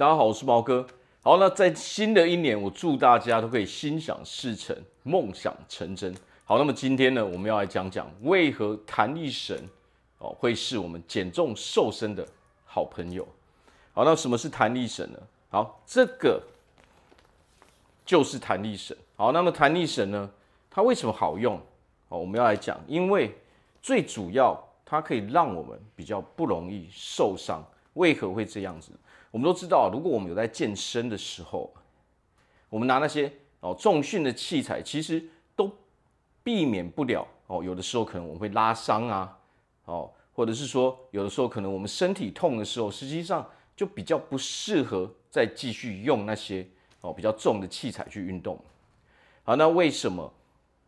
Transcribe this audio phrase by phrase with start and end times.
[0.00, 0.86] 大家好，我是毛哥。
[1.22, 6.16] 好，那在新的一年，我祝大家都可以心想事成，梦想成真。
[6.46, 9.54] 好，那么今天呢，我们要来讲讲为何弹力绳
[10.16, 12.26] 哦会是我们减重瘦身的
[12.64, 13.28] 好朋友。
[13.92, 15.18] 好，那什么是弹力绳呢？
[15.50, 16.42] 好，这个
[18.06, 18.96] 就是弹力绳。
[19.16, 20.30] 好，那么弹力绳呢，
[20.70, 21.60] 它为什么好用？
[22.08, 23.36] 哦，我们要来讲，因为
[23.82, 27.62] 最主要它可以让我们比较不容易受伤。
[28.00, 28.92] 为何会这样子？
[29.30, 31.70] 我们都知道，如果我们有在健身的时候，
[32.70, 33.30] 我们拿那些
[33.60, 35.22] 哦重训的器材，其实
[35.54, 35.70] 都
[36.42, 37.62] 避免不了哦。
[37.62, 39.38] 有的时候可能我们会拉伤啊，
[39.84, 46.66] 哦，或者是说有的时候可能我们身体痛的时候，实际上就比较不适合再继续用那些
[47.02, 48.58] 哦比较重的器材去运动。
[49.44, 50.32] 好，那为什么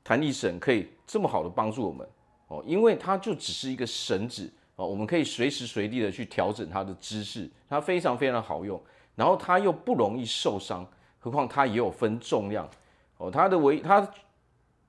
[0.03, 2.09] 弹力绳可以这么好的帮助我们？
[2.49, 4.51] 哦，因为它就只是一个绳子。
[4.77, 8.81] 哦，我们可以随时随地的去调整它的姿势，它非常非常好用，
[9.15, 10.87] 然后它又不容易受伤，
[11.19, 12.69] 何况它也有分重量。
[13.19, 14.11] 哦，它的唯它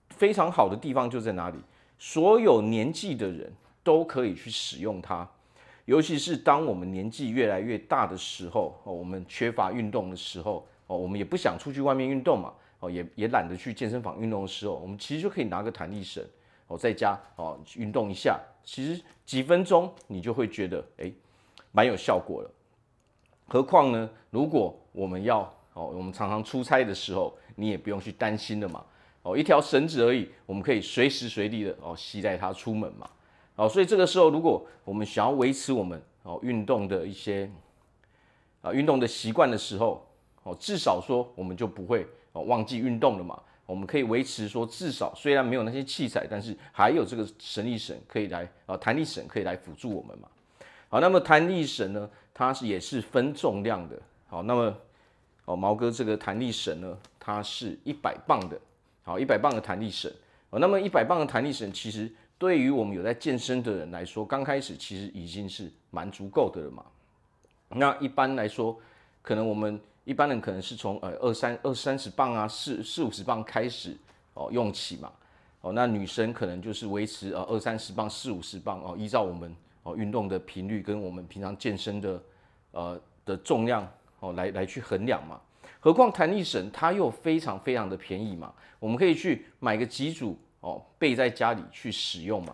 [0.09, 1.57] 非常好的地方就在哪里？
[1.99, 3.51] 所有年纪的人
[3.83, 5.29] 都可以去使用它，
[5.85, 16.23] 尤其是当我们年纪越来越大的时候，哦，我们缺乏运动的时候，哦，我们也不想出去外面运动嘛，哦，也也懒得去健身房运动的时候，我们其实就可以拿个弹力绳。
[16.73, 21.11] 哦，在家哦运动一下，其实几分钟你就会觉得哎，
[21.71, 22.49] 蛮有效果了。
[23.47, 25.41] 何况呢，如果我们要
[25.73, 28.83] 哦，我们常常出差的时候，你也不用去担心了嘛。
[29.21, 33.09] 哦，一条绳子而已，我们可以随时随地的哦携带它出门嘛。
[33.55, 37.49] 哦，所以这个时候，如果我们想要维持我们哦运动的一些
[38.61, 40.05] 啊运动的习惯的时候，
[40.43, 43.39] 哦至少说我们就不会哦忘记运动了嘛。
[43.65, 50.27] 我们可以维持说，至少虽然没有那些器材，但是还有这个绳力绳可以来啊，弹力绳可以来辅助我们嘛。
[50.89, 53.97] 好，那么弹力绳呢，它是也是分重量的。
[54.27, 54.77] 好，那么
[55.45, 58.59] 哦，毛哥这个弹力绳呢，它是一百磅的。
[59.03, 60.11] 好，一百磅的弹力绳。
[60.49, 66.85] 哦，那么一百磅的弹力绳，其实对于我们有在健身的人来说，刚开始其实已经是蛮足够的了嘛。
[67.69, 68.77] 那一般来说，
[69.21, 69.79] 可能我们。
[70.05, 73.95] 一般人可能是从呃二三二三十磅啊，四四五十磅开始
[74.33, 75.11] 哦用起嘛，
[75.61, 82.23] 哦那女生可能就是维持呃二三十磅四五十磅哦，依照我们哦运动的频率跟我们平常健身的
[82.71, 85.39] 呃的重量哦来来去衡量嘛。
[85.79, 92.53] 何况弹力绳它又非常非常的便宜嘛，我们可以去买个几组哦备在家里去使用嘛。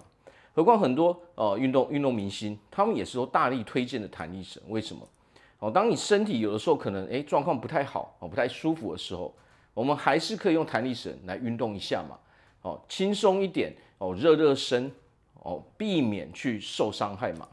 [0.54, 5.08] 何况很多呃运动运动明星他们也是都大力推荐的弹力绳，为什么？
[5.60, 9.34] 哦，当你身体有的时候可能诶状况不太好哦，不太舒服的时候，
[9.74, 12.18] 我们还是可以用弹力绳来运动一下嘛，
[12.62, 14.90] 哦，轻松一点哦，热热身
[15.44, 17.48] 哦，避免去受伤害嘛。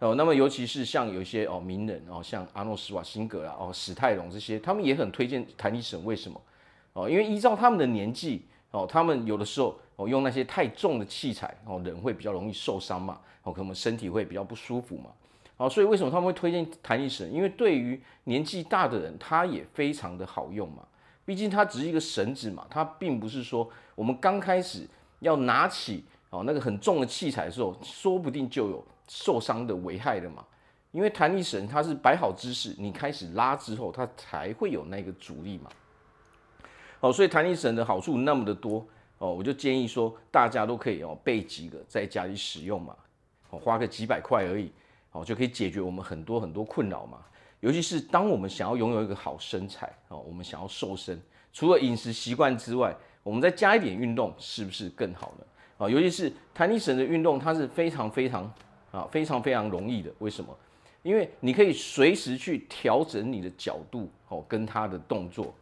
[0.00, 6.04] 哦，那么尤其是像有一些哦名人哦，像阿诺施瓦辛格啊，哦史泰龙这些，他们也很推荐弹力绳。
[6.04, 6.40] 为什么？
[6.92, 15.10] 哦，因为依照他们的年纪哦，他们有的时候哦用那些太重的器材哦，人会比较容易受伤嘛，哦，可能身体会比较不舒服嘛。
[15.60, 17.30] 好，所以为什么他们会推荐弹力绳？
[17.30, 20.82] 因为对于年纪大的人，它也非常的好用嘛。
[21.26, 24.88] 毕竟它只是一个绳子嘛，它并不是说我们刚开始
[25.18, 30.42] 要拿起哦那个很重的器材的时候，说不定就有受伤的危害了嘛。
[30.92, 35.70] 因为弹力绳它是摆好姿势，你开始拉之后，它才会有那个阻力嘛。
[37.00, 38.82] 哦，所以弹力绳的好处那么的多
[39.18, 42.96] 哦，我就建议说大家都可以哦备几个在家里使用嘛，
[43.50, 44.72] 哦花个几百块而已。
[45.12, 47.18] 哦，就可以解决我们很多很多困扰嘛。
[47.60, 51.20] 尤其是当我们想要拥有一个好身材哦，我们想要瘦身，
[51.52, 55.44] 除了饮食习惯之外，我们再加一点运动，是不是更好呢？
[55.76, 58.50] 啊，尤其是弹力绳的运动，它是非常非常
[58.92, 60.10] 啊非常非常容易的。
[60.20, 60.56] 为什么？
[61.02, 65.54] 因为你可以随时去调整你的角度哦，跟它的动作。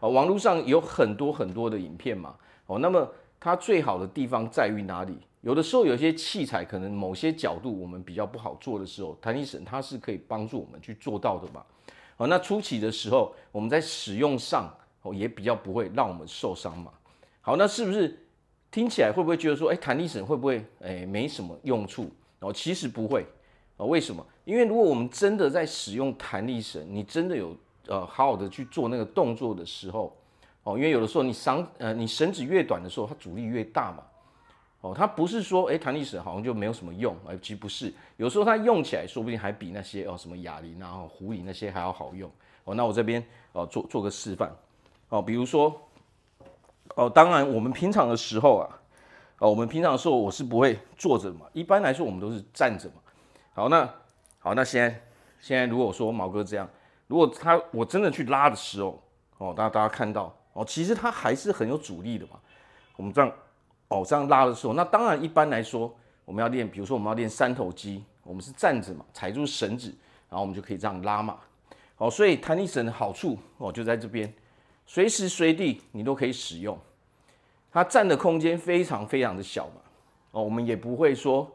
[0.00, 2.34] 哦，网络上有很多很多的影片嘛。
[2.66, 3.06] 哦，那么
[3.38, 5.18] 它最好的地方在于哪里？
[5.44, 11.62] 有的时候有些器材可能某些角度我们比较不好做的时候，弹力绳它是可以帮助我们去做到的嘛。
[12.16, 16.90] 好，那初期的时候我们在使用上哦也比较不会让我们受伤嘛。
[17.42, 18.26] 好，那是不是
[18.70, 22.10] 听起来会不会觉得说，哎，弹力绳会不会哎没什么用处？
[22.40, 23.26] 哦，其实不会
[23.76, 23.86] 哦。
[23.86, 24.26] 为什么？
[24.46, 27.54] 因为如果我们真的在使用弹力绳，你真的有
[27.88, 30.16] 呃好好的去做那个动作的时候，
[30.62, 34.02] 哦，因为有的时候你绳呃你绳子越短的时候，它阻力越大嘛。
[34.84, 42.30] 哦，它不是说，哎，弹力绳好像就没有什么用，哎，其实不是，有时候它用起来，说不定还比那些哦什么哑铃啊、壶铃那些还要好用。
[42.64, 44.54] 哦，那我这边哦做做个示范，
[45.08, 45.74] 哦，比如说，
[46.96, 48.68] 哦，当然我们平常的时候啊，
[49.38, 52.96] 哦，我们平常的时候我是不会坐着嘛，一般来说我们都是站着嘛。
[53.54, 53.88] 好，那
[54.38, 55.02] 好，那现在
[55.40, 56.68] 现在如果说毛哥这样，
[57.06, 59.02] 如果他我真的去拉的时候，
[59.38, 62.38] 哦，大家大家看到哦，其实它还是很有阻力的嘛。
[62.96, 63.32] 我们这样
[63.94, 65.94] 哦这样拉的时候，那当然一般来说，
[66.24, 69.88] 我们要练，比如说我们要练三头肌，我们是站着嘛，踩住绳子，
[70.28, 71.38] 然后我们就可以这样拉嘛。
[71.98, 74.32] 哦，所以弹力绳的好处哦就在这边，
[74.84, 76.76] 随时随地你都可以使用。
[77.70, 79.80] 它占的空间非常非常的小嘛，
[80.32, 81.48] 哦，我们也不会说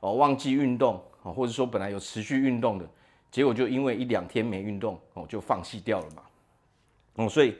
[0.00, 2.86] 哦忘记运动哦，或者说本来有持续运动的，
[3.30, 6.22] 结果就因为一两天没运动哦就放弃掉了嘛。
[7.14, 7.56] 哦，所以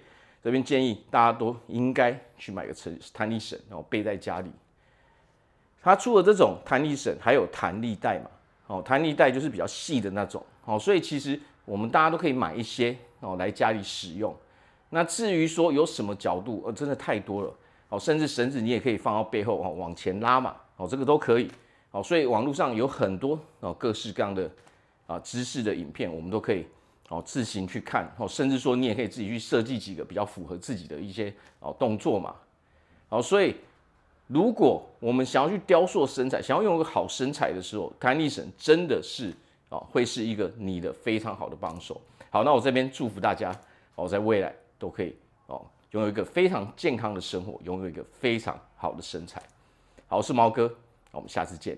[0.47, 4.51] 这边建议大家都应该去买个弹弹力绳，然后背在家里。
[5.83, 8.31] 它除了这种弹力绳，还有弹力带嘛，
[8.69, 11.41] 哦，弹力带就是比较细的那种，哦，所以其实。
[11.65, 14.33] 我们大家都可以买一些哦，来家里使用。
[14.89, 17.53] 那至于说有什么角度，呃，真的太多了
[17.89, 21.51] 哦，甚至绳子你也可以放到背后哦，往前拉嘛，哦，这个都可以
[21.91, 22.01] 哦。
[22.01, 24.49] 所以网络上有很多哦各式各样的
[25.09, 26.65] 啊姿势的影片，我们都可以
[27.09, 32.35] 哦自行去看哦，甚至说你也可以自己去设计几个比较符合自己的一些哦动作嘛。
[33.09, 33.55] 哦，所以
[34.27, 39.33] 如果我们想要去雕塑身材，想要用一个好身材的时候，弹力绳真的是。
[39.69, 42.01] 哦，会是一个你的非常好的帮手。
[42.31, 43.53] 好，那我这边祝福大家
[43.97, 45.13] 哦，在未来都可以
[45.49, 45.61] 哦，
[45.91, 49.43] 拥有一个非常健康的生活，拥有一个非常好的身材。
[50.07, 50.73] 好，我是毛哥，
[51.11, 51.77] 我们下次见。